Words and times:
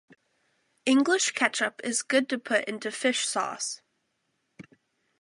English 0.87 1.29
ketchup 1.35 1.79
is 1.83 2.01
good 2.01 2.27
to 2.27 2.39
put 2.39 2.65
into 2.65 2.89
Fish 2.91 3.27
Sauce. 3.27 3.81